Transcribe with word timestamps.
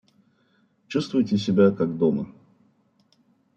Чувствуйте 0.87 1.37
себя, 1.37 1.69
как 1.69 1.95
дома. 1.99 2.27